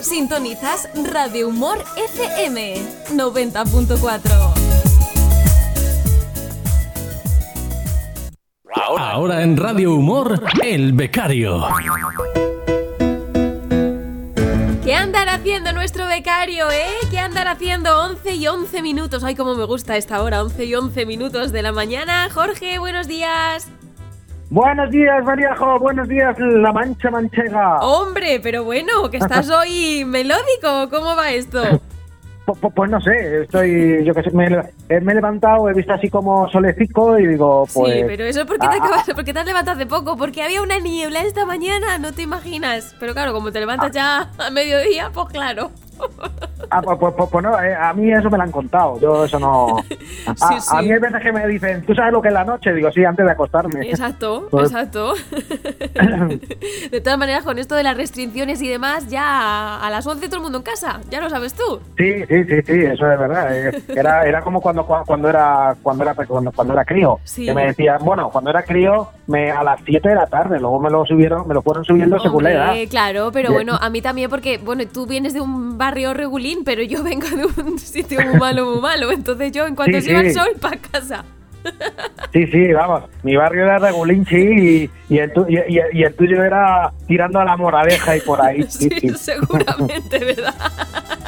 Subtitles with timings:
[0.00, 2.74] Sintonizas Radio Humor FM
[3.14, 4.72] 90.4.
[8.74, 11.64] Ahora en Radio Humor, El Becario.
[14.82, 16.86] ¿Qué andará haciendo nuestro becario, eh?
[17.10, 18.00] ¿Qué andará haciendo?
[18.04, 19.22] 11 y 11 minutos.
[19.22, 22.28] Ay, cómo me gusta esta hora, 11 y 11 minutos de la mañana.
[22.32, 23.68] Jorge, buenos días.
[24.50, 25.78] Buenos días, Mariajo.
[25.78, 27.78] Buenos días, La Mancha Manchega.
[27.80, 30.88] Hombre, pero bueno, que estás hoy melódico.
[30.90, 31.62] ¿Cómo va esto?
[32.44, 35.74] Pues, pues, pues no sé, estoy, yo que sé, me, eh, me he levantado, he
[35.74, 37.92] visto así como solecico y digo, pues...
[37.92, 40.42] Sí, pero eso es porque te, ah, acabas, porque te has levantado hace poco, porque
[40.42, 42.96] había una niebla esta mañana, no te imaginas.
[42.98, 45.70] Pero claro, como te levantas ya a mediodía, pues claro.
[46.74, 49.24] Ah, pues, pues, pues, pues no, eh, a mí eso me lo han contado, yo
[49.26, 49.76] eso no...
[49.76, 49.82] A,
[50.36, 50.68] Sí, sí.
[50.74, 52.72] a mí hay veces que me dicen, ¿tú sabes lo que es la noche?
[52.72, 53.80] Digo, sí, antes de acostarme.
[53.90, 55.12] Exacto, Pues- exacto.
[56.90, 60.36] de todas maneras, con esto de las restricciones y demás, ya a las 11 todo
[60.36, 61.80] el mundo en casa, ya lo sabes tú.
[61.98, 63.54] Sí, sí, sí, sí, eso es verdad.
[63.54, 67.44] eh, Era, era como cuando, cuando era cuando era cuando, cuando era crío, Sí.
[67.46, 70.80] que me decían, bueno, cuando era crío me a las 7 de la tarde, luego
[70.80, 72.68] me lo subieron, me lo fueron subiendo según la edad.
[72.70, 76.64] Hombre, claro, pero bueno, a mí también porque, bueno, tú vienes de un barrio regulín,
[76.64, 79.12] pero yo vengo de un sitio muy malo, muy malo.
[79.12, 80.34] Entonces yo, en cuanto Sí, se iba el sí.
[80.34, 81.24] sol, para casa.
[82.32, 83.04] Sí, sí, vamos.
[83.22, 86.92] Mi barrio era regulín, sí, y, y, el, tu- y, y- y el tuyo era
[87.06, 88.62] tirando a la moraleja y por ahí.
[88.70, 89.10] Sí, Sí, sí.
[89.16, 90.54] seguramente, ¿verdad?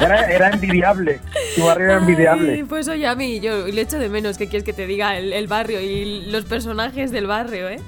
[0.01, 1.19] Era, era envidiable.
[1.55, 2.53] Tu barrio era envidiable.
[2.55, 5.15] Ay, pues oye, a mí, yo le echo de menos que quieres que te diga
[5.17, 7.79] el, el barrio y los personajes del barrio, ¿eh?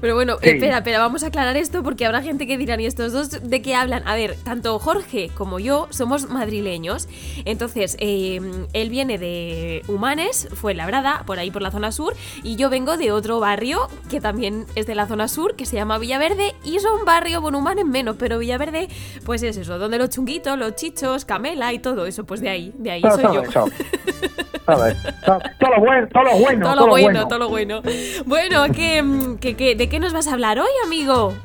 [0.00, 0.50] Pero bueno, Sí.
[0.50, 3.62] espera, espera, vamos a aclarar esto porque habrá gente que dirán, ¿y estos dos de
[3.62, 4.02] qué hablan?
[4.06, 7.08] A ver, tanto Jorge como yo somos madrileños.
[7.44, 8.40] Entonces, eh,
[8.72, 12.96] él viene de Humanes, fue Labrada, por ahí por la zona sur, y yo vengo
[12.96, 16.78] de otro barrio que también es de la zona sur, que se llama Villaverde, y
[16.80, 18.88] son barrio, bueno, Humanes menos, pero Villaverde,
[19.24, 22.72] pues es eso, donde los chunguitos, los chichos, Camela y todo eso, pues de ahí,
[22.78, 23.42] de ahí soy yo.
[23.42, 23.64] eso.
[24.66, 25.08] Todo, eso.
[25.24, 26.64] todo, todo lo bueno, todo lo bueno.
[26.66, 27.82] todo lo bueno, todo lo bueno.
[28.26, 29.04] Bueno, ¿qué,
[29.40, 31.34] qué- qué- de qué nos vas a hablar hoy, amigo?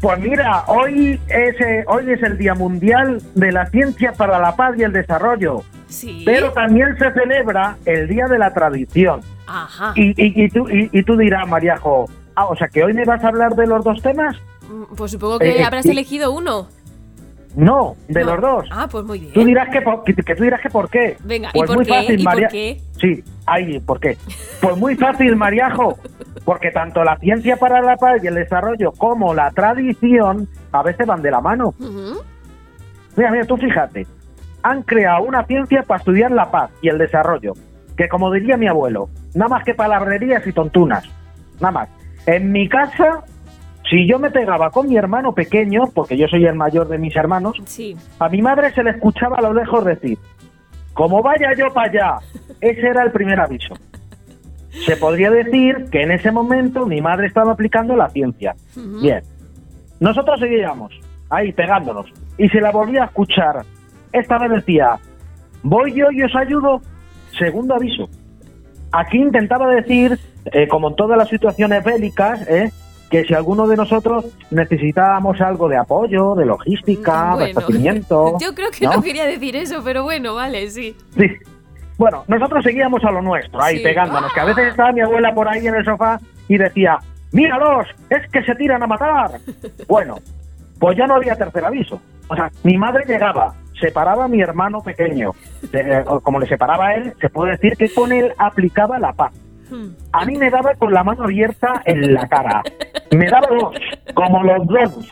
[0.00, 4.56] Pues mira, hoy es, eh, hoy es el Día Mundial de la Ciencia para la
[4.56, 6.22] Paz y el Desarrollo, Sí.
[6.24, 9.20] pero también se celebra el Día de la Tradición.
[9.46, 9.92] Ajá.
[9.96, 13.04] Y, y, y tú, y, y tú dirás, Mariajo, ah, o sea que hoy me
[13.04, 14.36] vas a hablar de los dos temas.
[14.70, 15.90] Mm, Pues supongo que Eh, habrás sí.
[15.90, 16.66] elegido uno.
[17.56, 18.32] No, de No.
[18.36, 18.64] los dos.
[18.70, 19.32] Ah, pues muy bien.
[19.32, 21.16] Tú dirás que, por- que, que tú dirás que por qué.
[21.24, 21.92] Venga, ¿y pues por muy qué?
[21.92, 22.48] fácil, ¿Y por María.
[22.48, 22.80] qué?
[23.00, 24.16] Sí, ahí, ¿por qué?
[24.60, 25.98] Pues muy fácil, Mariajo.
[26.44, 31.06] Porque tanto la ciencia para la paz y el desarrollo como la tradición a veces
[31.06, 31.74] van de la mano.
[33.16, 34.06] Mira, mira, tú fíjate.
[34.62, 37.54] Han creado una ciencia para estudiar la paz y el desarrollo.
[37.96, 41.04] Que como diría mi abuelo, nada más que palabrerías y tontunas.
[41.60, 41.88] Nada más.
[42.26, 43.24] En mi casa,
[43.90, 47.14] si yo me pegaba con mi hermano pequeño, porque yo soy el mayor de mis
[47.16, 47.96] hermanos, Sí.
[48.18, 50.16] a mi madre se le escuchaba a lo lejos decir,
[50.94, 52.16] como vaya yo para allá.
[52.60, 53.74] Ese era el primer aviso.
[54.86, 58.54] Se podría decir que en ese momento mi madre estaba aplicando la ciencia.
[59.02, 59.22] Bien.
[59.98, 60.92] Nosotros seguíamos
[61.28, 62.06] ahí pegándonos.
[62.38, 63.64] Y se la volvía a escuchar.
[64.12, 64.98] Esta vez decía,
[65.62, 66.80] voy yo y os ayudo.
[67.38, 68.08] Segundo aviso.
[68.92, 70.18] Aquí intentaba decir,
[70.52, 72.70] eh, como en todas las situaciones bélicas, eh,
[73.10, 78.38] que si alguno de nosotros necesitábamos algo de apoyo, de logística, de Bueno, abastecimiento.
[78.40, 78.94] Yo creo que ¿no?
[78.94, 80.96] no quería decir eso, pero bueno, vale, sí.
[81.18, 81.26] Sí.
[81.98, 83.82] Bueno, nosotros seguíamos a lo nuestro, ahí Sí.
[83.82, 86.98] pegándonos, que a veces estaba mi abuela por ahí en el sofá y decía,
[87.32, 89.32] míralos, es que se tiran a matar.
[89.88, 90.16] Bueno,
[90.78, 92.00] pues ya no había tercer aviso.
[92.28, 95.32] O sea, mi madre llegaba, separaba a mi hermano pequeño,
[95.72, 99.32] eh, como le separaba a él, se puede decir que con él aplicaba la paz.
[100.12, 102.62] A mí me daba con la mano abierta en la cara.
[103.12, 103.74] Me daba dos,
[104.14, 105.08] como los dos.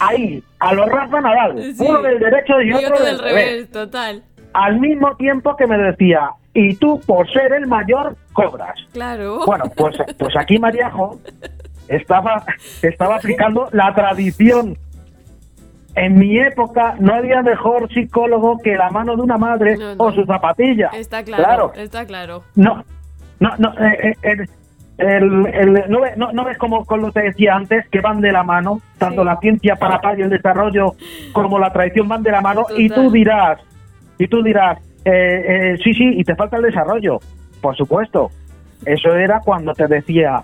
[0.00, 1.84] Ahí, a los Rafa Nadal, Sí.
[1.86, 4.22] uno del derecho y, Y otro, otro del del revés revés, total.
[4.52, 8.74] al mismo tiempo que me decía, y tú por ser el mayor cobras.
[8.92, 9.40] Claro.
[9.46, 11.20] Bueno, pues, pues aquí Mariajo
[11.88, 12.44] estaba,
[12.82, 14.76] estaba aplicando la tradición.
[15.96, 20.04] En mi época no había mejor psicólogo que la mano de una madre No, no.
[20.04, 20.88] o su zapatilla.
[20.92, 21.72] Está claro, Claro.
[21.76, 22.42] está claro.
[22.56, 22.84] No,
[23.58, 24.46] no, no, eh, eh,
[24.98, 28.30] el- no, ve- no- no ves como con lo que decía antes, que van de
[28.32, 29.26] la mano, tanto Sí.
[29.26, 30.94] la ciencia para paz y el desarrollo
[31.32, 33.58] como la tradición van de la mano, y tú dirás,
[34.18, 37.18] y tú dirás, eh, eh, sí, sí, y te falta el desarrollo,
[37.60, 38.30] por supuesto.
[38.86, 40.42] Eso era cuando te decía,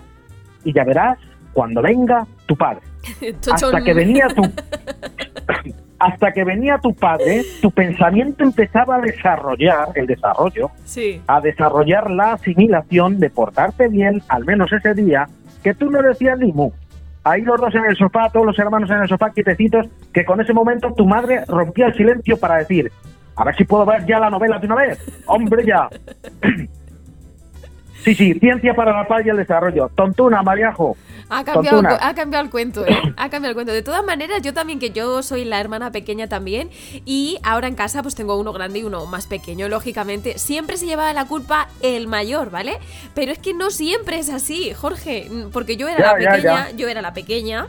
[0.65, 1.17] y ya verás,
[1.53, 2.81] cuando venga tu padre.
[3.51, 4.41] Hasta que venía tu
[6.01, 11.21] hasta que venía tu padre, tu pensamiento empezaba a desarrollar el desarrollo Sí.
[11.27, 15.27] a desarrollar la asimilación de portarte bien, al menos ese día,
[15.63, 16.71] que tú no decías ni mu.
[17.23, 20.41] ahí los dos en el sofá, todos los hermanos en el sofá, quietecitos, que con
[20.41, 22.91] ese momento tu madre rompía el silencio para decir,
[23.35, 24.99] a ver si puedo ver ya la novela de una vez.
[25.27, 25.87] Hombre, ya.
[28.03, 29.89] Sí, sí, ciencia para la paz y el desarrollo.
[29.93, 30.97] Tontuna, Mariajo.
[31.33, 32.97] Ha cambiado, ha cambiado el cuento, ¿eh?
[33.15, 33.71] Ha cambiado el cuento.
[33.71, 36.69] De todas maneras, yo también, que yo soy la hermana pequeña también,
[37.05, 40.37] y ahora en casa pues tengo uno grande y uno más pequeño, lógicamente.
[40.37, 42.79] Siempre se llevaba la culpa el mayor, ¿vale?
[43.15, 46.69] Pero es que no siempre es así, Jorge, porque yo era Ya, la ya, pequeña,
[46.71, 46.75] ya.
[46.75, 47.67] yo era la pequeña,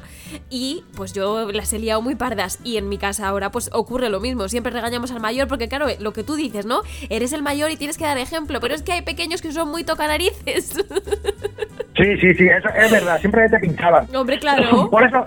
[0.51, 4.09] y pues yo las he liado muy pardas, y en mi casa ahora pues ocurre
[4.09, 4.49] lo mismo.
[4.49, 6.83] Siempre regañamos al mayor, porque claro, lo que tú dices, ¿no?
[7.11, 9.71] Eres el mayor y tienes que dar ejemplo, pero es que hay pequeños que son
[9.71, 10.73] muy tocanarices.
[11.97, 14.07] Sí, sí, sí, eso es verdad, siempre te pinchaban.
[14.15, 14.89] Hombre, claro.
[14.91, 15.25] Por eso,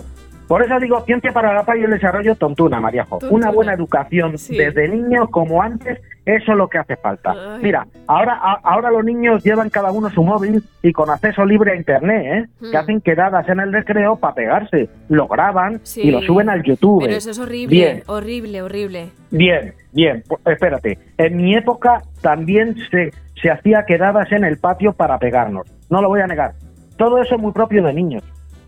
[0.48, 3.20] por eso digo ciencia para la paz y el desarrollo, tontuna, Mariajo.
[3.20, 3.34] Tontuna.
[3.48, 4.58] Una buena educación Sí.
[4.58, 7.34] desde niños como antes, eso es lo que hace falta.
[7.62, 11.74] Mira, ahora, a- ahora los niños llevan cada uno su móvil y con acceso libre
[11.74, 12.46] a internet, ¿eh?
[12.60, 12.72] Mm.
[12.72, 14.90] Que hacen quedadas en el recreo para pegarse.
[15.10, 16.02] Lo graban Sí.
[16.02, 17.04] y lo suben al YouTube.
[17.04, 19.10] Pero eso es horrible, Bien, horrible, horrible.
[19.32, 20.98] Bien, bien, pues, espérate.
[21.18, 23.12] En mi época también se,
[23.42, 25.68] se hacía quedadas en el patio para pegarnos.
[25.90, 26.54] No lo voy a negar.
[26.98, 28.24] Todo eso es muy propio de niños.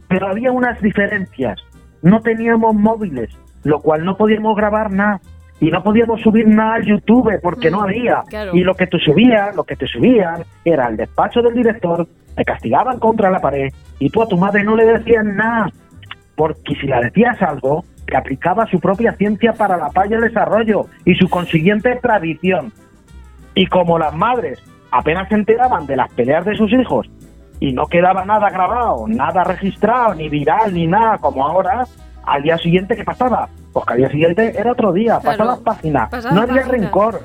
[0.10, 1.60] Pero había unas diferencias.
[2.02, 3.30] No teníamos móviles,
[3.64, 5.20] lo cual no podíamos grabar nada.
[5.60, 8.22] Y no podíamos subir nada al YouTube porque no había.
[8.30, 8.56] claro.
[8.56, 12.46] Y lo que te subías, lo que te subían era el despacho del director, te
[12.46, 13.70] castigaban contra la pared
[14.00, 15.72] y tú a tu madre no le decías nada
[16.38, 20.22] porque si le decías algo, te aplicaba su propia ciencia para la paz y el
[20.22, 22.72] desarrollo y su consiguiente tradición.
[23.56, 27.10] Y como las madres apenas se enteraban de las peleas de sus hijos
[27.60, 31.86] y no quedaba nada grabado, nada registrado, ni viral, ni nada como ahora,
[32.24, 33.50] al día siguiente, ¿qué pasaba?
[33.78, 35.38] Pues que al día siguiente era otro día, Claro.
[35.38, 36.72] pasabas página, Pasabas no había página.
[36.86, 37.22] rencor,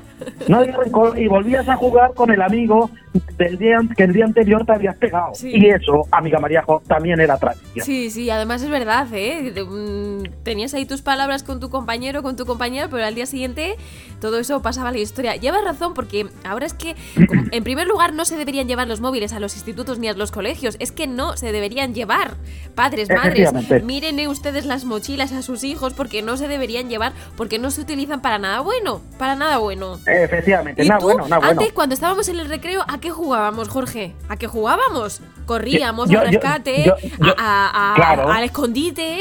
[0.47, 2.91] no había rencor y volvías a jugar con el amigo
[3.37, 5.33] del día que el día anterior te habías pegado.
[5.33, 5.51] Sí.
[5.53, 7.85] Y eso, amiga Mariajo, también era tradición.
[7.85, 9.53] Sí, sí, además es verdad, ¿eh?
[9.63, 13.75] Mm, Tenías ahí tus palabras con tu compañero, con tu compañera, pero al día siguiente
[14.19, 15.35] todo eso pasaba a la historia.
[15.35, 16.95] Llevas razón, porque ahora es que,
[17.51, 20.31] en primer lugar, no se deberían llevar los móviles a los institutos ni a los
[20.31, 20.77] colegios.
[20.79, 22.35] Es que no se deberían llevar.
[22.75, 23.51] Padres, madres,
[23.83, 27.71] miren eh, ustedes las mochilas a sus hijos porque no se deberían llevar, porque no
[27.71, 29.01] se utilizan para nada bueno.
[29.17, 29.99] Para nada bueno.
[30.05, 31.61] Efectivamente, ¿Y nada tú, bueno, nada bueno.
[31.61, 34.15] antes cuando estábamos en el recreo, ¿a qué jugábamos, Jorge?
[34.29, 35.19] ¿A qué jugábamos?
[35.45, 36.95] Corríamos Yo- al rescate, yo-
[37.37, 37.95] a,
[38.35, 39.19] al escondite,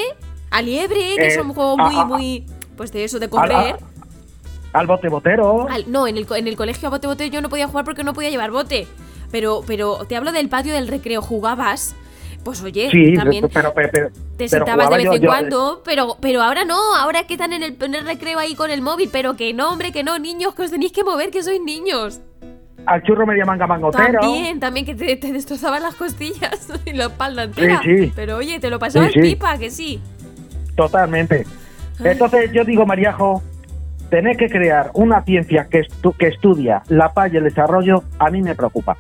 [0.50, 2.46] al liebre, que Eh, son juegos a- muy, muy,
[2.76, 3.76] pues de eso, de Al, correr.
[4.72, 5.68] al bote botero.
[5.68, 8.04] Al- no, en el, en el colegio a bote bote yo no podía jugar porque
[8.04, 8.86] no podía llevar bote.
[9.32, 11.96] Pero, pero te hablo del patio del recreo, jugabas.
[12.44, 15.82] Pues oye, sí, también pero, pero, pero- te sentabas de vez yo- en yo- cuando,
[15.84, 18.80] pero, pero ahora no, ahora que están en el, en el recreo ahí con el
[18.82, 21.60] móvil, pero que no, hombre, que no, niños, que os tenéis que mover, que sois
[21.60, 22.20] niños.
[22.86, 24.20] Al churro media manga mangotero.
[24.20, 27.80] También, también que te, te destrozaban las costillas y la espalda entera.
[27.84, 28.12] sí.
[28.14, 29.30] Pero oye, te lo pasabas Sí, sí.
[29.30, 30.00] pipa, que sí.
[30.76, 31.44] Totalmente.
[32.02, 33.42] Entonces yo digo, Mariajo,
[34.10, 38.30] tener que crear una ciencia que, estu- que estudia la paz y el desarrollo, a
[38.30, 38.96] mí me preocupa.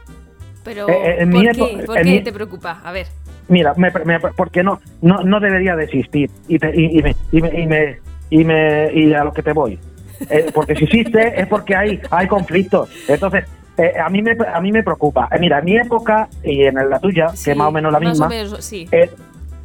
[0.64, 1.82] Pero, Eh, eh, en ¿por qué?
[1.86, 2.80] ¿Por en qué mi- te preocupa?
[2.84, 3.06] A ver.
[3.48, 6.30] Mira, me, me- porque no, no, no debería de existir.
[6.46, 7.98] Y, te- y, y me, y, me, y, me,
[8.30, 9.78] y me- y a lo que te voy.
[10.30, 12.88] Eh, porque si existe es porque hay, hay conflictos.
[13.08, 13.44] Entonces,
[13.82, 15.28] eh, a, mí me, a mí me preocupa.
[15.32, 17.98] Eh, mira, en mi época y en la tuya, que Sí, más o menos la
[17.98, 18.86] misma, o menos, sí.
[18.92, 19.10] eh,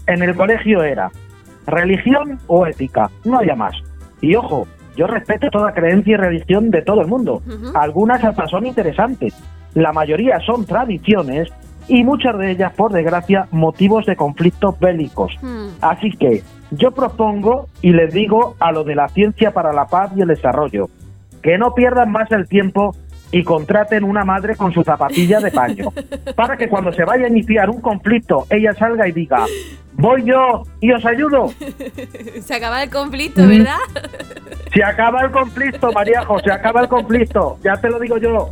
[0.08, 1.12] en el colegio era
[1.68, 3.76] religión o ética, no había más.
[4.22, 7.42] Y ojo, yo respeto toda creencia y religión de todo el mundo.
[7.76, 9.36] Algunas hasta son interesantes.
[9.76, 11.50] La mayoría son tradiciones
[11.88, 15.38] y muchas de ellas, por desgracia, motivos de conflictos bélicos.
[15.42, 15.68] Hmm.
[15.82, 20.12] Así que yo propongo y les digo a lo de la ciencia para la paz
[20.16, 20.88] y el desarrollo,
[21.44, 22.96] que no pierdan más el tiempo
[23.32, 25.92] y contraten una madre con su zapatilla de paño,
[26.36, 29.46] para que cuando se vaya a iniciar un conflicto, ella salga y diga,
[29.94, 31.52] voy yo y os ayudo.
[32.42, 33.50] Se acaba el conflicto, Mm.
[33.50, 33.78] ¿verdad?
[34.74, 38.52] Se acaba el conflicto, Mariajo, se acaba el conflicto, ya te lo digo yo.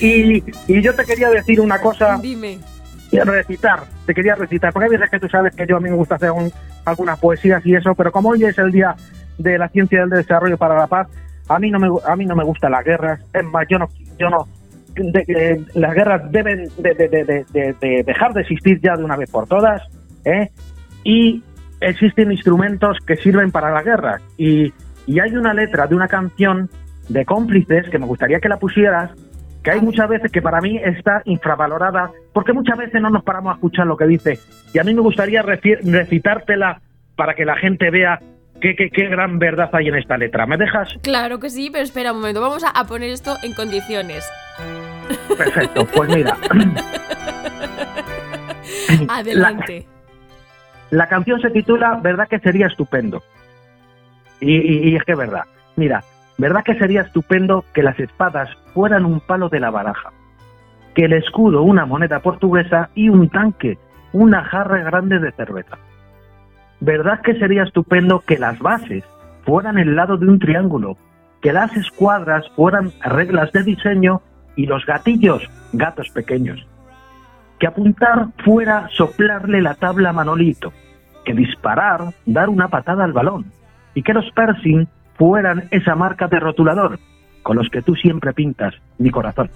[0.00, 0.42] Y,
[0.72, 2.58] y yo te quería decir una cosa, Dime.
[3.10, 5.90] y recitar, te quería recitar, porque hay veces que tú sabes que yo a mí
[5.90, 6.50] me gusta hacer un-
[6.84, 8.94] algunas poesías y eso, pero como hoy es el día
[9.38, 11.08] de la ciencia del desarrollo para la paz,
[11.48, 13.88] a mí no me a mí no me gustan las guerras, es más, yo no
[14.18, 14.46] yo no
[14.94, 18.96] de- de- las guerras deben de, de- de- de- de- de dejar de existir ya
[18.96, 19.82] de una vez por todas,
[20.24, 20.50] ¿eh?
[21.04, 21.42] y
[21.80, 24.72] existen instrumentos que sirven para la guerra y,
[25.06, 26.70] y hay una letra de una canción
[27.10, 29.10] de cómplices que me gustaría que la pusieras
[29.62, 33.50] que hay muchas veces que para mí está infravalorada, porque muchas veces no nos paramos
[33.50, 34.38] a escuchar lo que dice.
[34.72, 36.80] Y a mí me gustaría reci- recitártela
[37.16, 38.20] para que la gente vea
[38.60, 40.46] qué, qué, qué gran verdad hay en esta letra.
[40.46, 40.88] ¿Me dejas?
[41.02, 42.40] Claro que sí, pero espera un momento.
[42.40, 44.28] Vamos a, a poner esto en condiciones.
[45.36, 46.36] Perfecto, pues mira.
[49.08, 49.86] Adelante.
[50.90, 53.22] La canción se titula ¿Verdad que sería estupendo?
[54.40, 55.44] Y, y- y es que es verdad.
[55.76, 56.02] Mira,
[56.38, 60.10] ¿verdad que sería estupendo que las espadas fueran un palo de la baraja?
[60.94, 63.78] Que el escudo una moneda portuguesa y un tanque
[64.12, 65.76] una jarra grande de cerveza.
[66.80, 69.04] ¿Verdad que sería estupendo que las bases
[69.44, 70.96] fueran el lado de un triángulo?
[71.40, 74.22] Que las escuadras fueran reglas de diseño
[74.56, 75.42] y los gatillos
[75.72, 76.66] gatos pequeños?
[77.58, 80.72] que apuntar fuera soplarle la tabla a Manolito,
[81.24, 83.46] que disparar dar una patada al balón,
[83.94, 86.98] y que los piercing fueran esa marca de rotulador
[87.42, 89.50] con los que tú siempre pintas mi corazón.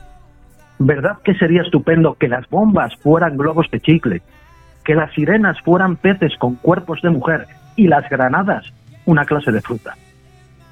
[0.79, 4.23] ¿Verdad que sería estupendo que las bombas fueran globos de chicle,
[4.85, 7.47] que las sirenas fueran peces con cuerpos de mujer
[7.77, 8.65] y las granadas
[9.07, 9.97] una clase de fruta?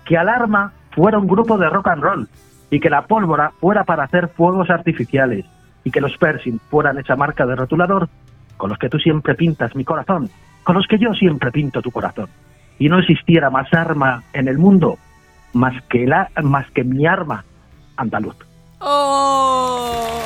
[0.05, 2.29] Que alarma fuera un grupo de rock and roll
[2.71, 5.45] y que la pólvora fuera para hacer fuegos artificiales
[5.85, 8.09] y que los piercing fueran esa marca de rotulador
[8.57, 10.29] con los que tú siempre pintas mi corazón,
[10.65, 12.29] con los que yo siempre pinto tu corazón.
[12.79, 14.99] Y no existiera más arma en el mundo
[15.53, 17.45] más que, la, más que mi arma
[17.97, 18.37] andaluz.
[18.81, 20.23] ¡Oh!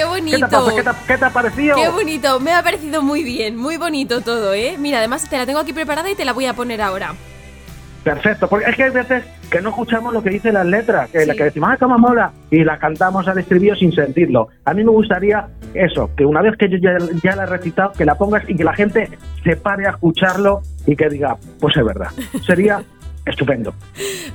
[0.00, 0.46] ¡Qué ¿Qué bonito!
[0.46, 0.74] te, pasa?
[0.76, 1.76] ¿Qué te, qué te ha parecido?
[1.76, 4.76] Qué bonito, me ha parecido muy bien, muy bonito todo, ¿eh?
[4.78, 7.14] Mira, además te la tengo aquí preparada y te la voy a poner ahora.
[8.02, 11.20] Perfecto, porque es que hay veces que no escuchamos lo que dicen las letras, que
[11.20, 11.26] Sí.
[11.26, 12.32] la que decimos, ¡ah, cómo mola!
[12.50, 14.48] Y la cantamos al estribillo sin sentirlo.
[14.64, 17.92] A mí me gustaría eso, que una vez que yo ya, ya la he recitado,
[17.92, 19.10] que la pongas y que la gente
[19.44, 22.08] se pare a escucharlo y que diga, pues es verdad.
[22.46, 22.82] Sería
[23.26, 23.74] estupendo.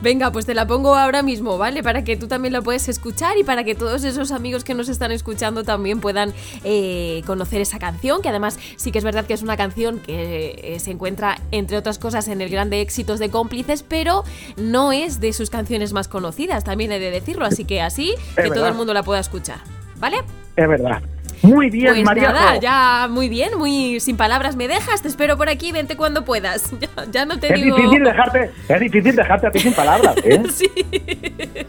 [0.02, 1.84] Venga, pues te la pongo ahora mismo, ¿vale?
[1.84, 4.90] Para que tú también la puedas escuchar y para que todos esos amigos que nos
[4.90, 9.34] están escuchando también puedan eh, conocer esa canción, que además sí que es verdad que
[9.34, 13.30] es una canción que eh, se encuentra, entre otras cosas, en el grande éxitos de
[13.30, 14.24] cómplices, pero
[14.58, 18.50] no es de sus canciones más conocidas, también he de decirlo, así que así que
[18.50, 19.60] todo el mundo la pueda escuchar,
[19.98, 20.18] ¿vale?
[20.56, 21.02] Es verdad.
[21.42, 22.32] Muy bien, pues María.
[22.32, 26.26] nada, ya muy bien, muy sin palabras me dejas, te espero por aquí, vente cuando
[26.26, 26.72] puedas.
[26.80, 27.78] Ya, ya no te Es digo...
[27.78, 30.44] difícil dejarte, es difícil dejarte a ti sin palabras, ¿eh?
[30.52, 30.70] Sí.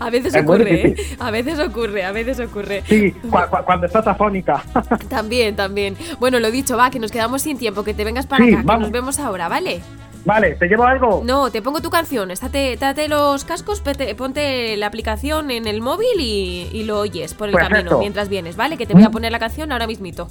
[0.00, 0.96] A veces Es ocurre, ¿eh?
[1.18, 2.82] A veces ocurre, a veces ocurre.
[2.88, 4.62] Sí, cua- cua- cuando estás afónica.
[5.10, 5.94] También, también.
[6.18, 8.62] Bueno, lo dicho, va, que nos quedamos sin tiempo, que te vengas para Sí, acá,
[8.74, 9.80] que nos vemos ahora, ¿vale?
[10.28, 11.22] Vale, ¿te llevo algo?
[11.24, 15.80] No, te pongo tu canción, estate, date los cascos, pete- ponte la aplicación en el
[15.80, 17.74] móvil y, y lo oyes por el Perfecto.
[17.76, 18.76] camino mientras vienes, ¿vale?
[18.76, 20.28] Que te voy a poner la canción ahora mismito.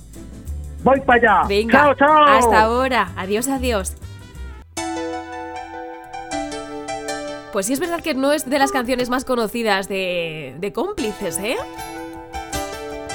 [0.84, 1.48] Voy para allá.
[1.50, 2.24] Venga, Chao, chao.
[2.26, 3.10] hasta ahora.
[3.18, 3.96] Adiós, adiós.
[7.52, 11.40] Pues sí es verdad que no es de las canciones más conocidas de, de cómplices,
[11.40, 11.56] ¿eh?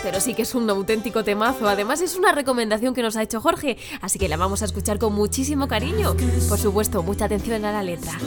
[0.03, 1.69] Pero sí que es un auténtico temazo.
[1.69, 4.99] Además es una recomendación que nos ha hecho Jorge, así que la vamos a escuchar
[4.99, 6.15] con muchísimo cariño.
[6.49, 8.19] Por supuesto, mucha atención a la letra.